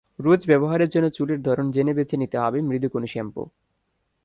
[0.19, 3.41] রোজ ব্যবহারের জন্য চুলের ধরন জেনে বেছে নিতে হবে মৃদু কোনো শ্যাম্পু।